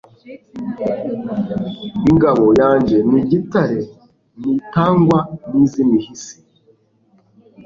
Ingabo 2.09 2.45
yanjye 2.61 2.97
ni 3.09 3.15
igitare 3.23 3.79
ntitangwa 4.39 5.19
n' 5.51 5.59
iz' 5.65 5.79
imihisi 5.83 6.35